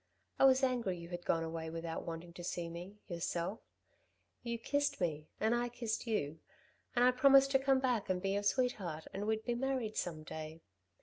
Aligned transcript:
I 0.39 0.45
was 0.45 0.63
angry 0.63 0.97
you 0.97 1.09
had 1.09 1.25
gone 1.27 1.43
away 1.43 1.69
without 1.69 2.07
wanting 2.07 2.33
to 2.33 2.43
see 2.43 2.69
me, 2.71 2.95
yourself.... 3.07 3.59
You 4.41 4.57
kissed 4.57 4.99
me 4.99 5.27
and 5.39 5.53
I 5.53 5.69
kissed 5.69 6.07
you, 6.07 6.39
and 6.95 7.05
I 7.05 7.11
promised 7.11 7.51
to 7.51 7.59
come 7.59 7.77
back 7.79 8.09
and 8.09 8.19
be 8.19 8.31
your 8.31 8.41
sweetheart 8.41 9.05
and 9.13 9.27
we'd 9.27 9.45
be 9.45 9.53
married 9.53 9.97
some 9.97 10.23
day.... 10.23 10.63